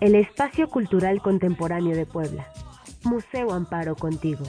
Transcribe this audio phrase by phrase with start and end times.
[0.00, 2.52] el espacio cultural contemporáneo de Puebla.
[3.04, 4.44] Museo Amparo contigo.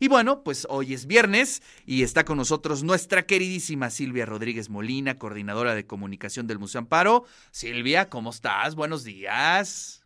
[0.00, 5.18] Y bueno, pues hoy es viernes y está con nosotros nuestra queridísima Silvia Rodríguez Molina,
[5.18, 7.24] coordinadora de comunicación del Museo Amparo.
[7.50, 8.74] Silvia, ¿cómo estás?
[8.74, 10.02] Buenos días.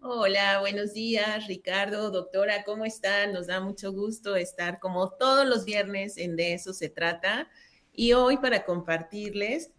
[0.00, 3.32] Hola, buenos días, Ricardo, doctora, ¿cómo están?
[3.32, 7.48] Nos da mucho gusto estar como todos los viernes en De eso se trata.
[8.00, 9.72] Y hoy para compartirles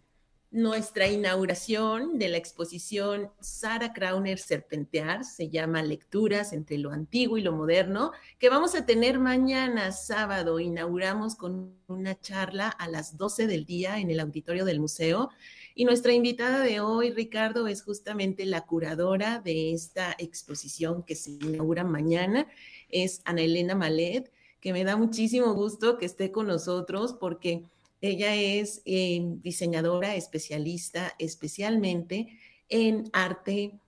[0.50, 7.40] nuestra inauguración de la exposición Sara Krauner Serpentear, se llama Lecturas entre lo antiguo y
[7.40, 10.60] lo moderno, que vamos a tener mañana sábado.
[10.60, 15.30] Inauguramos con una charla a las 12 del día en el auditorio del museo.
[15.74, 21.30] Y nuestra invitada de hoy, Ricardo, es justamente la curadora de esta exposición que se
[21.30, 22.46] inaugura mañana,
[22.90, 27.64] es Ana Elena Malet, que me da muchísimo gusto que esté con nosotros porque
[28.00, 33.80] ella es eh, diseñadora especialista especialmente en arte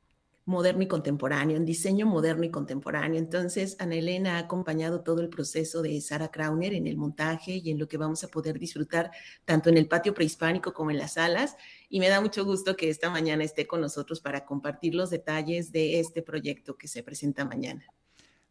[0.45, 3.19] moderno y contemporáneo, en diseño moderno y contemporáneo.
[3.19, 7.71] Entonces, Ana Elena ha acompañado todo el proceso de Sara Krauner en el montaje y
[7.71, 9.13] en lo que vamos a poder disfrutar
[9.45, 11.57] tanto en el patio prehispánico como en las salas.
[11.89, 15.71] Y me da mucho gusto que esta mañana esté con nosotros para compartir los detalles
[15.71, 17.87] de este proyecto que se presenta mañana.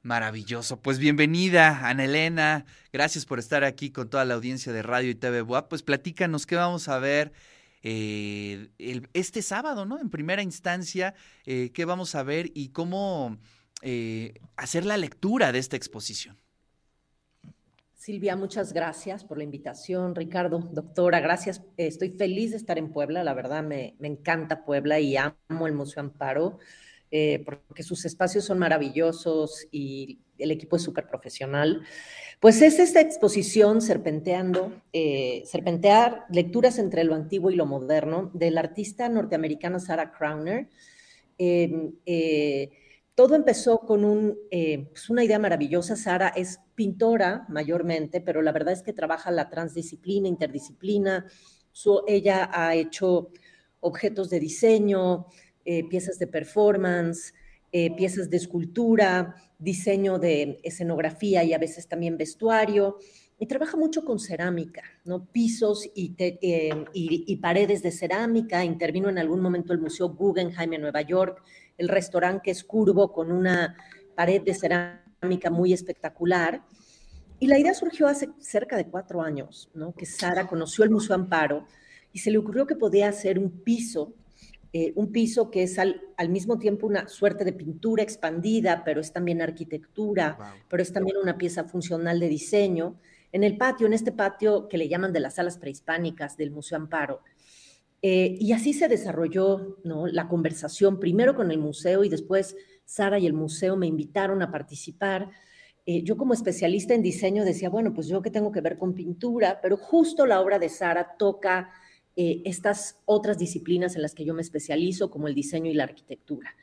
[0.04, 0.82] Maravilloso.
[0.82, 2.66] Pues bienvenida, Ana Elena.
[2.92, 5.70] Gracias por estar aquí con toda la audiencia de Radio y TV Boa.
[5.70, 7.34] Pues platícanos qué vamos a ver
[7.84, 8.70] eh,
[9.14, 10.00] este sábado, ¿no?
[10.00, 11.14] En primera instancia,
[11.46, 13.38] eh, qué vamos a ver y cómo
[13.84, 16.36] eh, hacer la lectura de esta exposición.
[17.94, 20.16] Silvia, muchas gracias por la invitación.
[20.16, 21.62] Ricardo, doctora, gracias.
[21.78, 23.24] Estoy feliz de estar en Puebla.
[23.24, 26.58] La verdad, me, me encanta Puebla y amo el Museo Amparo.
[27.14, 31.82] Eh, porque sus espacios son maravillosos y el equipo es súper profesional.
[32.40, 38.58] Pues es esta exposición Serpenteando, eh, Serpentear, lecturas entre lo antiguo y lo moderno, del
[38.58, 40.70] artista norteamericana Sarah Crowner.
[41.38, 42.70] Em, eh,
[43.14, 45.98] todo empezó con un, pues una idea maravillosa.
[45.98, 51.26] Sara es pintora mayormente, pero la verdad es que trabaja la transdisciplina, interdisciplina.
[52.08, 53.32] ella ha hecho
[53.82, 55.28] objetos de diseño,
[55.66, 57.34] eh, piezas de performance,
[57.72, 62.98] eh, piezas de escultura, diseño de escenografía y a veces también vestuario.
[63.40, 65.26] Y trabaja mucho con cerámica, ¿no?
[65.26, 68.64] Pisos y, eh, y, paredes de cerámica.
[68.64, 71.42] Intervino en algún momento el Museo Guggenheim en Nueva York,
[71.78, 73.76] el restaurante que es curvo con una
[74.16, 76.62] pared de cerámica muy espectacular.
[77.40, 79.94] Y la idea surgió hace cerca de cuatro años, ¿no?
[79.94, 81.66] Que Sara conoció el Museo Amparo
[82.14, 84.14] y se le ocurrió que podía hacer un piso
[84.74, 89.12] eh, un piso que es al, mismo tiempo una suerte de pintura expandida, pero es
[89.12, 90.38] también arquitectura,
[90.70, 92.96] pero es también una pieza funcional de diseño.
[93.34, 96.78] En el patio, en este patio que le llaman de las salas prehispánicas del Museo
[96.78, 97.22] Amparo.
[98.02, 100.08] Eh, y así se desarrolló ¿no?
[100.08, 102.56] la conversación, primero con el museo y después
[102.86, 105.30] Sara y el museo me invitaron a participar.
[105.86, 108.94] Eh, yo como especialista en diseño decía, bueno, pues yo que tengo que ver con
[108.94, 111.72] pintura, pero justo la obra de Sara toca
[112.18, 115.86] eh, estas otras disciplinas en las que yo me especializo, como el diseño y la
[115.86, 116.56] arquitectura.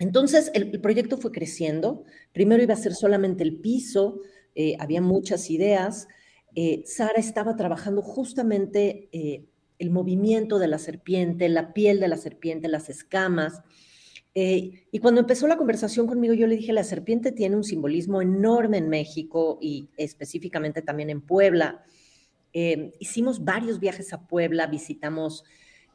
[0.00, 2.04] Entonces, el, proyecto fue creciendo.
[2.32, 4.20] Primero iba a ser solamente el piso,
[4.56, 6.08] eh, había muchas ideas.
[6.56, 9.08] Eh, Sara estaba trabajando justamente
[9.78, 13.62] el movimiento de la serpiente, la piel de la serpiente, las escamas.
[14.34, 18.78] y cuando empezó la conversación conmigo, yo le dije, la serpiente tiene un simbolismo enorme
[18.78, 21.84] en México y específicamente también en Puebla.
[22.52, 25.44] Em, hicimos varios viajes a Puebla, visitamos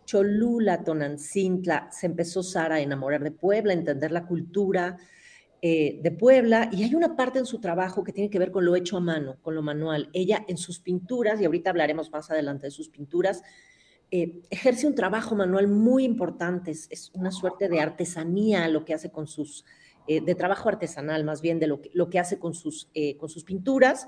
[0.06, 4.98] Cholula, Tonancintla, se empezó Sara a enamorar de Puebla, a entender la cultura
[5.62, 8.66] eh, de Puebla, y hay una parte en su trabajo que tiene que ver con
[8.66, 10.10] lo hecho a mano, con lo manual.
[10.14, 13.42] Ella en sus pinturas, y ahorita hablaremos más adelante de sus pinturas,
[14.12, 19.10] eh, ejerce un trabajo manual muy importante, es, una suerte de artesanía lo que hace
[19.10, 19.66] con sus,
[20.08, 22.88] eh, de trabajo artesanal más bien, de lo que, lo que hace con sus,
[23.18, 24.08] con sus pinturas.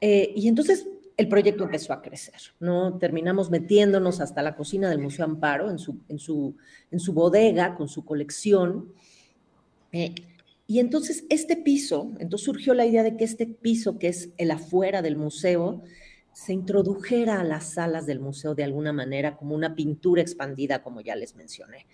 [0.00, 2.98] y entonces el proyecto empezó a crecer, ¿no?
[2.98, 6.56] Terminamos metiéndonos hasta la cocina del Museo Amparo, en su, en su,
[6.90, 8.92] en su bodega, con su colección.
[9.92, 10.14] Eh,
[10.66, 14.50] y entonces este piso, entonces surgió la idea de que este piso, que es el
[14.50, 15.82] afuera del museo,
[16.34, 21.00] se introdujera a las salas del museo de alguna manera como una pintura expandida, como
[21.00, 21.86] ya les mencioné.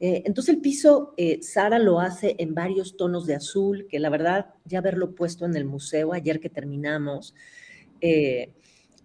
[0.00, 4.10] Eh, entonces el piso, eh, Sara lo hace en varios tonos de azul, que la
[4.10, 7.36] verdad, ya haberlo puesto en el museo ayer que terminamos,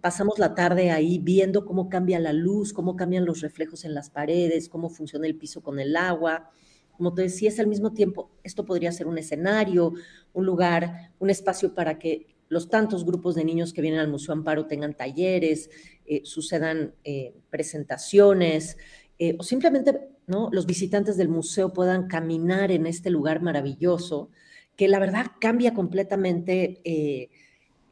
[0.00, 4.10] pasamos la tarde ahí viendo cómo cambia la luz, cómo cambian los reflejos en las
[4.10, 6.50] paredes, cómo funciona el piso con el agua.
[6.92, 9.94] Como te es al mismo tiempo, esto podría ser un escenario,
[10.32, 14.34] un lugar, un espacio para que los tantos grupos de niños que vienen al Museo
[14.34, 15.70] Amparo tengan talleres,
[16.04, 18.76] eh, sucedan eh, presentaciones,
[19.18, 20.48] eh, o simplemente ¿no?
[20.52, 24.30] los visitantes del museo puedan caminar en este lugar maravilloso,
[24.76, 27.30] que la verdad cambia completamente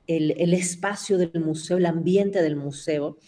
[0.08, 3.18] el, espacio del museo, el ambiente del museo,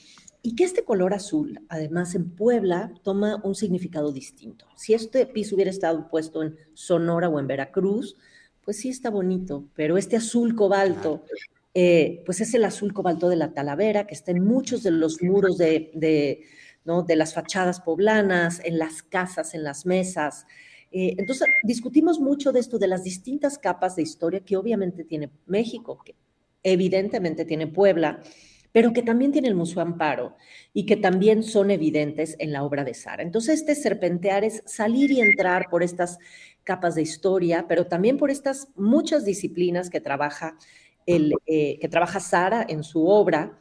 [0.42, 4.66] y que este color azul, además en Puebla, toma un significado distinto.
[4.74, 8.16] Si este piso hubiera estado puesto en Sonora o en Veracruz,
[8.64, 11.24] pues sí está bonito, pero este azul cobalto,
[11.74, 15.22] eh, pues es el azul cobalto de la Talavera, que está en muchos de los
[15.22, 16.44] muros de, de,
[16.86, 17.02] ¿no?
[17.02, 20.46] de las fachadas poblanas, en las casas, en las mesas.
[20.90, 25.30] Eh, entonces, discutimos mucho de esto, de las distintas capas de historia que obviamente tiene
[25.46, 26.14] México, que
[26.62, 28.20] evidentemente tiene Puebla,
[28.72, 30.36] pero que también tiene el Museo Amparo
[30.72, 33.22] y que también son evidentes en la obra de Sara.
[33.22, 36.18] Entonces, este serpentear es salir y entrar por estas
[36.62, 40.56] capas de historia, pero también por estas muchas disciplinas que trabaja,
[41.06, 43.58] eh, que trabaja Sara en su obra.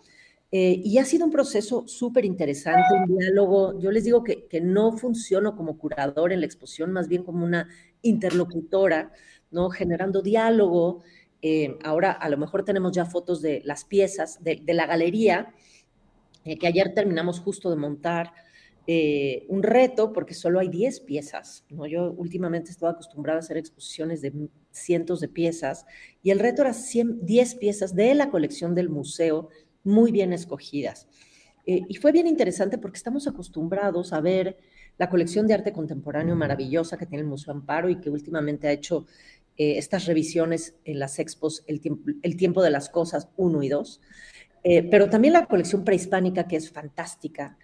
[0.51, 3.79] Eh, y ha sido un proceso súper interesante, un diálogo.
[3.79, 7.45] Yo les digo que, que, no funciono como curador en la exposición, más bien como
[7.45, 7.67] una
[8.01, 9.11] interlocutora,
[9.51, 9.69] ¿no?
[9.69, 11.03] Generando diálogo.
[11.41, 15.53] Eh, ahora a lo mejor tenemos ya fotos de las piezas de, de la galería,
[16.43, 18.33] que ayer terminamos justo de montar.
[18.91, 21.63] Eh, un reto porque solo hay 10 piezas.
[21.69, 21.85] ¿no?
[21.85, 24.33] Yo últimamente estaba acostumbrada a hacer exposiciones de
[24.71, 25.85] cientos de piezas
[26.23, 29.49] y el reto era 10 piezas de la colección del museo
[29.83, 31.07] muy bien escogidas.
[31.67, 34.57] Eh, y fue bien interesante porque estamos acostumbrados a ver
[34.97, 38.71] la colección de arte contemporáneo maravillosa que tiene el Museo Amparo y que últimamente ha
[38.71, 39.05] hecho
[39.59, 43.69] eh, estas revisiones en las expos el tiempo, el tiempo de las cosas 1 y
[43.69, 44.01] 2,
[44.91, 47.57] pero también la colección prehispánica que es fantástica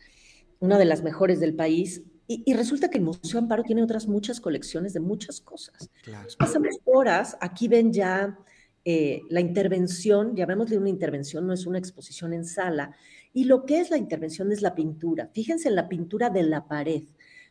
[0.60, 2.04] una de las mejores del país.
[2.28, 5.92] Y, resulta que el Museo Amparo tiene otras muchas colecciones de muchas cosas.
[6.40, 8.40] Pasamos horas, aquí ven ya
[8.84, 12.96] eh, la intervención, llamémosle una intervención, no es una exposición en sala,
[13.32, 15.30] y lo que es la intervención es la pintura.
[15.36, 17.04] Fíjense en la pintura de la pared.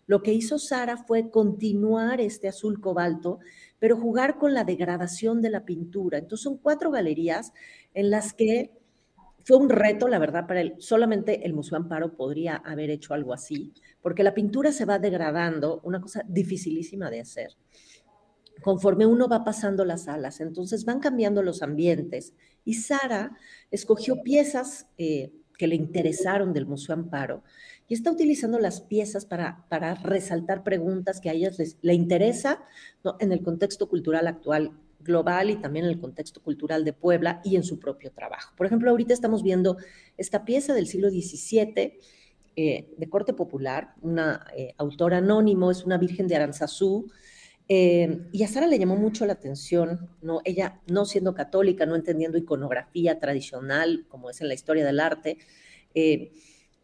[0.06, 3.38] Lo que hizo Sara fue continuar este azul cobalto,
[3.78, 6.18] pero jugar con la degradación de la pintura.
[6.18, 7.52] Entonces son cuatro galerías
[7.94, 8.70] en las que
[9.44, 10.74] fue un reto, la verdad, para él.
[10.78, 15.80] Solamente el Museo Amparo podría haber hecho algo así, porque la pintura se va degradando,
[15.84, 17.50] una cosa dificilísima de hacer.
[18.62, 22.32] Conforme uno va pasando las salas, entonces van cambiando los ambientes.
[22.64, 23.36] Y Sara
[23.70, 27.42] escogió piezas eh, que le interesaron del Museo Amparo
[27.88, 32.62] y está utilizando las piezas para, para resaltar preguntas que a ellas les le interesa
[33.02, 33.16] ¿no?
[33.20, 37.56] en el contexto cultural actual global y también en el contexto cultural de Puebla y
[37.56, 38.54] en su propio trabajo.
[38.56, 39.76] Por ejemplo, ahorita estamos viendo
[40.16, 41.98] esta pieza del siglo XVII
[42.56, 47.10] eh, de corte popular, una eh, autora anónimo, es una Virgen de Aranzazú,
[47.69, 50.40] eh, y a Sara le llamó mucho la atención, ¿no?
[50.44, 55.38] ella no siendo católica, no entendiendo iconografía tradicional, como es en la historia del arte,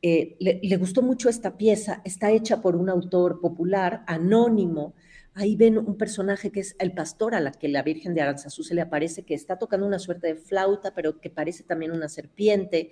[0.02, 4.94] le, le, gustó mucho esta pieza, está hecha por un autor popular, anónimo,
[5.34, 8.62] ahí ven un personaje que es el pastor a la que la Virgen de Aranzazú
[8.62, 12.08] se le aparece, que está tocando una suerte de flauta, pero que parece también una
[12.08, 12.90] serpiente.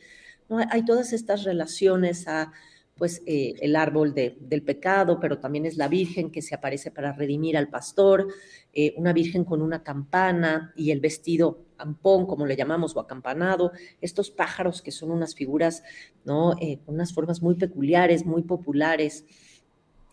[0.70, 2.52] Hay todas estas relaciones a
[2.96, 7.12] pues eh, el árbol del pecado, pero también es la Virgen que se aparece para
[7.12, 8.26] redimir al pastor,
[8.72, 13.72] eh, una Virgen con una campana y el vestido ampón, como le llamamos, o acampanado,
[14.00, 15.82] estos pájaros que son unas figuras,
[16.24, 16.54] ¿no?
[16.60, 19.24] Eh, unas formas muy peculiares, muy populares.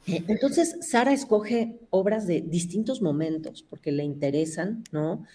[0.08, 5.26] Eh, entonces, Sara escoge obras de distintos momentos porque le interesan, ¿no?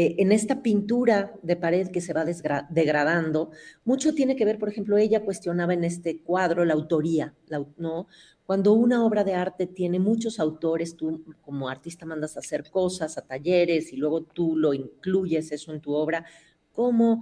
[0.00, 2.24] Eh, en esta pintura de pared que se va
[2.70, 3.50] degradando,
[3.84, 7.34] mucho tiene que ver, por ejemplo, ella cuestionaba en este cuadro la autoría,
[7.78, 8.06] ¿no?
[8.46, 13.18] Cuando una obra de arte tiene muchos autores, tú como artista mandas a hacer cosas,
[13.18, 16.24] a talleres, y luego tú lo incluyes eso en tu obra,
[16.70, 17.20] ¿cómo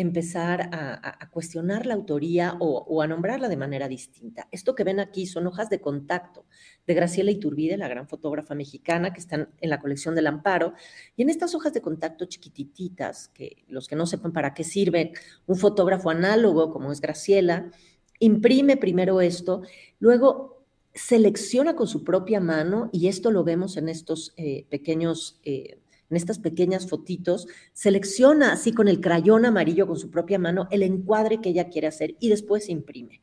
[0.00, 4.48] empezar a, cuestionar la autoría o, a nombrarla de manera distinta.
[4.50, 6.46] Esto que ven aquí son hojas de contacto
[6.86, 10.72] de Graciela Iturbide, la gran fotógrafa mexicana que están en la colección del Amparo.
[11.16, 15.12] Y en estas hojas de contacto chiquititas, que los que no sepan para qué sirven,
[15.46, 17.70] un fotógrafo análogo como es Graciela,
[18.18, 19.62] imprime primero esto,
[19.98, 20.64] luego
[20.94, 25.40] selecciona con su propia mano, y esto lo vemos en estos eh, pequeños...
[25.44, 25.78] Eh,
[26.10, 30.82] en estas pequeñas fotitos, selecciona así con el crayón amarillo con su propia mano el
[30.82, 33.20] encuadre que ella quiere hacer y después imprime.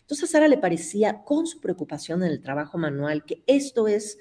[0.00, 4.18] Entonces a Sara le parecía, con su preocupación en el trabajo manual, que esto es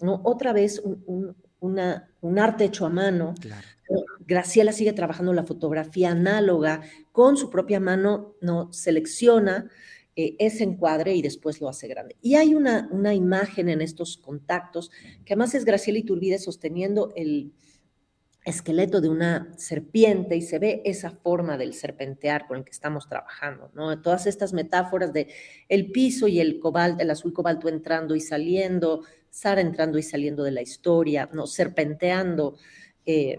[0.00, 0.20] ¿no?
[0.24, 3.34] otra vez un, un arte hecho a mano.
[4.26, 9.70] Graciela sigue trabajando la fotografía análoga, con su propia mano no selecciona
[10.22, 12.16] eh, ese encuadre y después lo hace grande.
[12.20, 14.90] Y hay una, una imagen en estos contactos,
[15.24, 17.52] que además es Graciela Iturbide sosteniendo el,
[18.44, 23.06] esqueleto de una serpiente y se ve esa forma del serpentear con el que estamos
[23.06, 24.00] trabajando, ¿no?
[24.00, 25.28] Todas estas metáforas de
[25.68, 30.42] el piso y el cobalto, el azul cobalto entrando y saliendo, Sara entrando y saliendo
[30.42, 31.46] de la historia, ¿no?
[31.46, 32.56] Serpenteando
[33.04, 33.38] eh,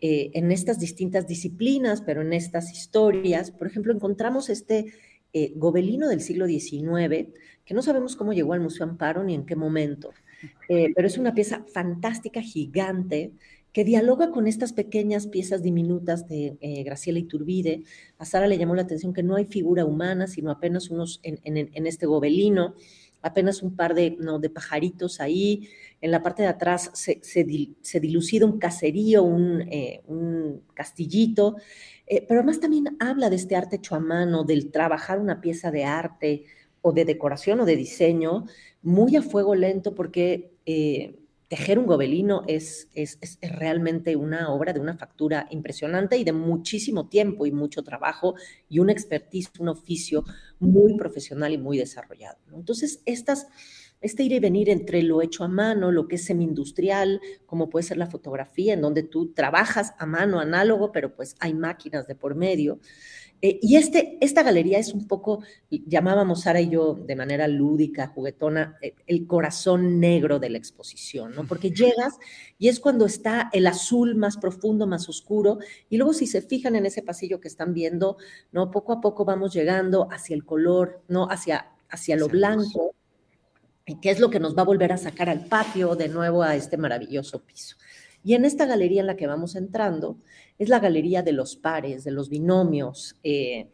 [0.00, 3.52] eh, en estas distintas disciplinas, pero en estas historias.
[3.52, 4.92] Por ejemplo, encontramos este
[5.32, 7.28] eh, gobelino del siglo XIX,
[7.64, 10.10] que no sabemos cómo llegó al Museo Amparo ni en qué momento,
[10.68, 13.32] pero es una pieza fantástica, gigante,
[13.72, 17.84] que dialoga con estas pequeñas piezas diminutas de eh, Graciela Iturbide.
[18.18, 21.86] A Sara le llamó la atención que no hay figura humana, sino apenas unos en,
[21.86, 22.74] este gobelino,
[23.22, 25.68] apenas un par de, no, de pajaritos ahí.
[26.00, 30.02] En la parte de atrás se, se, dilucida un caserío, un, eh,
[30.74, 31.56] castillito,
[32.06, 35.70] eh, pero además también habla de este arte hecho a mano, del trabajar una pieza
[35.70, 36.44] de arte
[36.82, 38.46] o de decoración o de diseño
[38.82, 40.50] muy a fuego lento porque
[41.52, 47.10] tejer un gobelino es, es, realmente una obra de una factura impresionante y de muchísimo
[47.10, 48.36] tiempo y mucho trabajo
[48.70, 50.24] y una expertise, un oficio
[50.60, 52.38] muy profesional y muy desarrollado.
[52.54, 53.48] Entonces, estas,
[54.00, 57.82] este ir y venir entre lo hecho a mano, lo que es semi-industrial, como puede
[57.82, 62.14] ser la fotografía, en donde tú trabajas a mano, análogo, pero pues hay máquinas de
[62.14, 62.80] por medio,
[63.44, 68.06] eh, y este, esta galería es un poco, llamábamos Sara y yo de manera lúdica,
[68.06, 71.44] juguetona, eh, el corazón negro de la exposición, ¿no?
[71.48, 72.20] Porque llegas
[72.56, 75.58] y es cuando está el azul más profundo, más oscuro,
[75.90, 78.16] y luego si se fijan en ese pasillo que están viendo,
[78.52, 78.70] ¿no?
[78.70, 81.26] Poco a poco vamos llegando hacia el color, ¿no?
[81.28, 82.94] Hacia, hacia lo blanco,
[84.00, 86.54] que es lo que nos va a volver a sacar al patio de nuevo a
[86.54, 87.74] este maravilloso piso.
[88.24, 90.18] Y en esta galería en la que vamos entrando
[90.58, 93.16] es la galería de los pares, de los binomios.
[93.22, 93.68] Eh,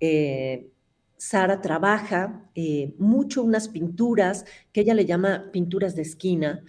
[0.00, 0.70] eh,
[1.16, 6.64] Sara trabaja eh, mucho unas pinturas que ella le llama pinturas de esquina,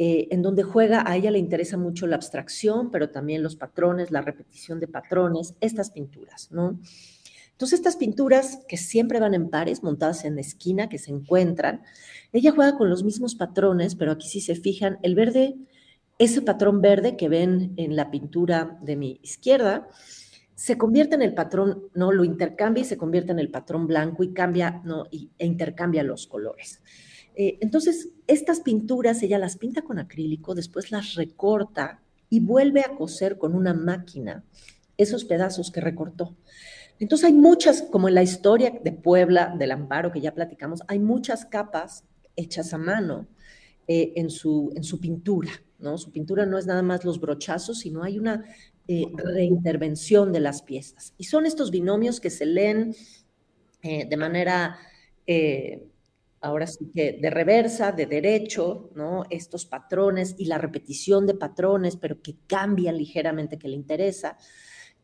[0.00, 4.20] en donde juega, a ella le interesa mucho la abstracción, pero también los patrones, la
[4.20, 6.78] repetición de patrones, estas pinturas, ¿no?
[7.58, 11.82] Entonces, estas pinturas que siempre van en pares, montadas en esquina, que se encuentran,
[12.32, 15.56] ella juega con los mismos patrones, pero aquí si se fijan, el verde
[16.18, 19.88] ese patrón verde que ven en la pintura de mi izquierda
[20.54, 24.24] se convierte en el patrón, no lo intercambia y se convierte en el patrón blanco
[24.24, 26.82] y cambia, no, y, e intercambia los colores.
[27.36, 32.96] Eh, entonces, estas pinturas ella las pinta con acrílico, después las recorta y vuelve a
[32.96, 34.44] coser con una máquina
[34.96, 36.36] esos pedazos que recortó.
[36.98, 40.98] Entonces hay muchas, como en la historia de Puebla, del Amparo que ya platicamos, hay
[40.98, 42.02] muchas capas
[42.34, 43.28] hechas a mano
[43.90, 45.50] eh, en, su, en su pintura.
[45.78, 45.96] ¿no?
[45.96, 48.44] Su pintura no es nada más los brochazos, sino hay una
[48.86, 51.14] eh, reintervención de las piezas.
[51.16, 52.94] Y son estos binomios que se leen
[53.80, 54.76] eh, de manera,
[56.42, 59.24] ahora sí que de reversa, de derecho, ¿no?
[59.30, 64.36] Estos patrones y la repetición de patrones, pero que cambian ligeramente, que le interesa.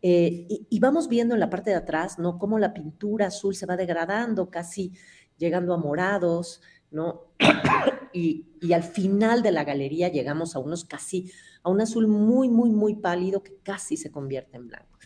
[0.02, 2.38] Y, y, vamos viendo en la parte de atrás, ¿no?
[2.38, 4.92] Cómo la pintura azul se va degradando, casi
[5.38, 6.60] llegando a morados,
[8.12, 11.30] y, al final de la galería llegamos a unos casi,
[11.62, 14.98] a un azul muy, muy, muy pálido que casi se convierte en blanco.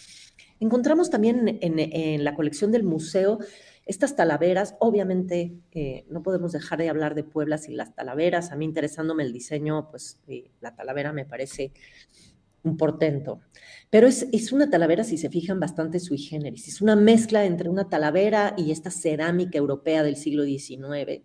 [0.60, 3.38] Encontramos también en, la colección del museo
[3.86, 8.52] estas talaveras, obviamente eh, no podemos dejar de hablar de Puebla sin las talaveras.
[8.52, 11.72] A mí interesándome el diseño, pues eh, la talavera me parece
[12.64, 13.40] un portento.
[13.88, 16.68] Pero es, es, una talavera, si se fijan, bastante sui generis.
[16.68, 21.22] Es una mezcla entre una talavera y esta cerámica europea del siglo XIX,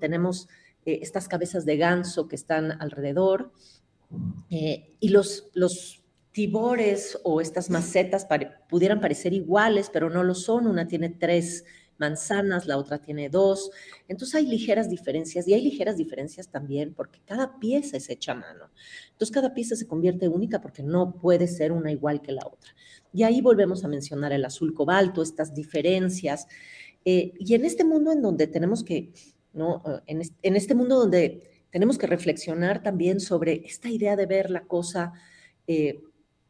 [0.00, 0.48] Tenemos
[0.84, 3.52] eh, estas cabezas de ganso que están alrededor,
[4.50, 8.26] eh, y los, los tibores o estas macetas
[8.68, 10.66] pudieran parecer iguales, pero no lo son.
[10.66, 11.64] Una tiene tres
[11.98, 13.70] manzanas, la otra tiene dos.
[14.06, 18.36] Entonces hay ligeras diferencias y hay ligeras diferencias también porque cada pieza es hecha a
[18.36, 18.70] mano.
[19.12, 22.70] Entonces cada pieza se convierte única porque no puede ser una igual que la otra.
[23.12, 26.48] Y ahí volvemos a mencionar el azul cobalto, estas diferencias.
[27.04, 29.12] Eh, y en este mundo en donde tenemos que
[29.56, 30.00] eh,
[30.42, 35.12] en, este mundo donde tenemos que reflexionar también sobre esta idea de ver la cosa
[35.66, 36.02] eh,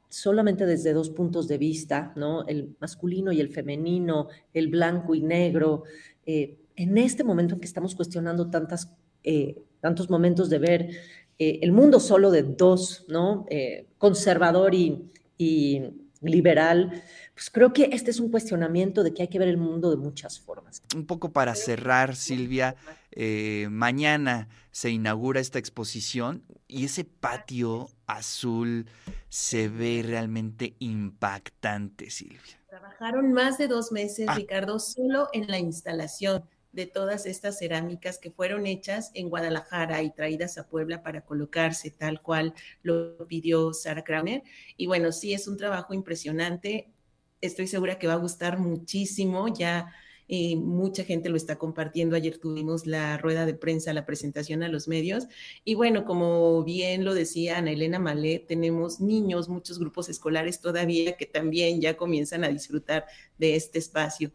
[0.08, 2.46] solamente desde dos puntos de vista, ¿no?
[2.46, 5.84] El masculino y el femenino, el blanco y negro.
[6.24, 8.92] Eh, en este momento en que estamos cuestionando tantas,
[9.80, 10.90] tantos momentos de ver
[11.38, 13.46] el mundo solo de dos, ¿no?
[13.98, 15.10] conservador y
[16.26, 17.02] liberal,
[17.34, 19.96] pues creo que este es un cuestionamiento de que hay que ver el mundo de
[19.96, 20.82] muchas formas.
[20.94, 22.76] Un poco para cerrar, Silvia,
[23.12, 28.86] eh, mañana se inaugura esta exposición y ese patio azul
[29.28, 32.60] se ve realmente impactante, Silvia.
[32.68, 34.34] Trabajaron más de dos meses, ah.
[34.34, 36.44] Ricardo, solo en la instalación
[36.76, 41.90] de todas estas cerámicas que fueron hechas en Guadalajara y traídas a Puebla para colocarse
[41.90, 42.52] tal cual
[42.82, 44.42] lo pidió Sara Krauner.
[44.76, 46.92] Y bueno, sí, es un trabajo impresionante.
[47.40, 49.48] Estoy segura que va a gustar muchísimo.
[49.48, 49.90] Ya
[50.28, 52.16] eh, mucha gente lo está compartiendo.
[52.16, 55.26] Ayer tuvimos la rueda de prensa, la presentación a los medios.
[55.64, 61.16] Y bueno, como bien lo decía Ana Elena Malé, tenemos niños, muchos grupos escolares todavía
[61.16, 63.06] que también ya comienzan a disfrutar
[63.38, 64.32] de este espacio.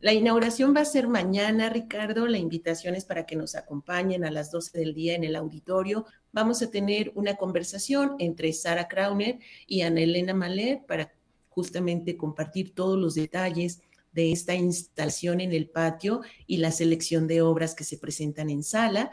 [0.00, 2.26] La inauguración va a ser mañana, Ricardo.
[2.26, 6.06] La invitación es para que nos acompañen a las 12 del día en el auditorio.
[6.32, 11.12] Vamos a tener una conversación entre Sara Krauner y Ana Elena Malé para
[11.48, 17.42] justamente compartir todos los detalles de esta instalación en el patio y la selección de
[17.42, 19.10] obras que se presentan en sala.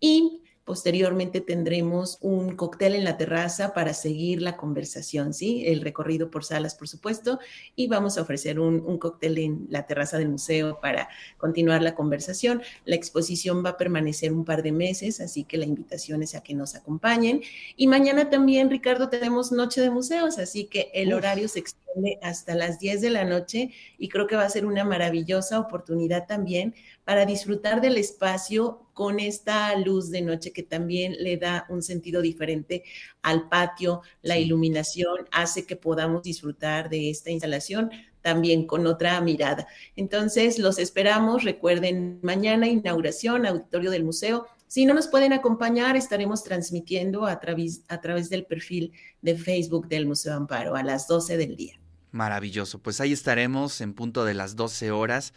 [0.00, 5.64] Y Posteriormente tendremos un cóctel en la terraza para seguir la conversación, ¿sí?
[5.66, 7.40] El recorrido por salas, por supuesto,
[7.74, 11.08] y vamos a ofrecer un, un, cóctel en la terraza del museo para
[11.38, 12.62] continuar la conversación.
[12.84, 16.42] La exposición va a permanecer un par de meses, así que la invitación es a
[16.44, 17.42] que nos acompañen.
[17.74, 21.80] Y mañana también, Ricardo, tenemos Noche de Museos, así que el horario se extiende
[22.22, 26.28] hasta las 10 de la noche y creo que va a ser una maravillosa oportunidad
[26.28, 31.80] también para disfrutar del espacio con esta luz de noche que también le da un
[31.80, 32.84] sentido diferente
[33.22, 37.90] al patio, la iluminación hace que podamos disfrutar de esta instalación
[38.20, 39.66] también con otra mirada.
[39.96, 41.44] Entonces, los esperamos.
[41.44, 44.46] Recuerden, mañana inauguración, auditorio del museo.
[44.66, 48.92] Si no nos pueden acompañar, estaremos transmitiendo a través, a través del perfil
[49.22, 51.80] de Facebook del Museo Amparo a las 12 del día.
[52.10, 52.80] Maravilloso.
[52.80, 55.32] Pues ahí estaremos en punto de las 12 horas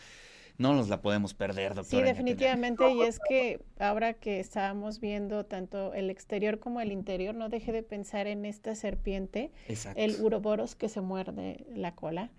[0.58, 2.04] no nos la podemos perder, doctora.
[2.04, 7.36] Sí, definitivamente, y es que ahora que estábamos viendo tanto el exterior como el interior,
[7.36, 9.52] no deje de pensar en esta serpiente,
[9.96, 12.32] el uroboros que se muerde la cola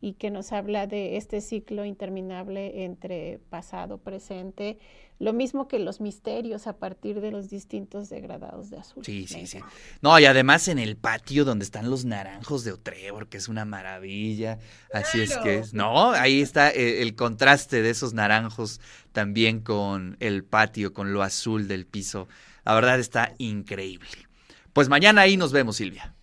[0.00, 4.78] y que nos habla de este ciclo interminable entre pasado, presente,
[5.18, 9.02] lo mismo que los misterios a partir de los distintos degradados de azul.
[9.04, 9.60] Sí, sí, sí.
[10.02, 13.64] No, y además en el patio donde están los naranjos de Otrevor, que es una
[13.64, 14.58] maravilla.
[14.92, 18.80] Así es que, no, ahí está eh, el, contraste de esos naranjos
[19.12, 22.28] también con el patio, con lo azul del piso.
[22.64, 24.08] La verdad está increíble.
[24.74, 26.14] Pues mañana ahí nos vemos, Silvia.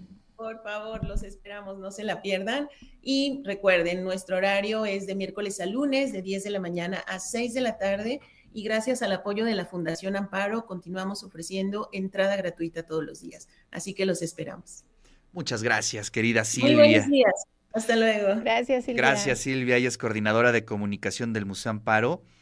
[0.44, 2.68] Por favor, los esperamos, no se la pierdan.
[3.02, 7.20] Y recuerden, nuestro horario es de miércoles a lunes, de 10 de la mañana a
[7.20, 8.20] 6 de la tarde
[8.54, 13.48] y gracias al apoyo de la Fundación Amparo continuamos ofreciendo entrada gratuita todos los días.
[13.72, 14.84] Así que los esperamos.
[15.32, 16.76] Muchas gracias, querida Silvia.
[16.76, 17.34] Muy buenos días.
[17.72, 18.42] Hasta luego.
[18.42, 19.02] Gracias, Silvia.
[19.02, 19.78] Gracias, Silvia.
[19.78, 22.26] Ella es coordinadora de comunicación del Museo Amparo.